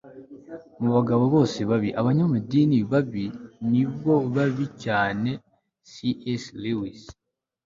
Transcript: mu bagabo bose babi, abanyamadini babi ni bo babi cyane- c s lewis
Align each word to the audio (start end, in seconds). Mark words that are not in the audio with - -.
mu 0.81 0.89
bagabo 0.95 1.23
bose 1.35 1.59
babi, 1.69 1.89
abanyamadini 2.01 2.77
babi 2.91 3.25
ni 3.71 3.83
bo 3.99 4.15
babi 4.35 4.65
cyane- 4.83 5.29
c 5.89 5.91
s 6.41 6.43
lewis 6.63 7.01